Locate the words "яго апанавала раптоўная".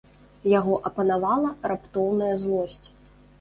0.59-2.31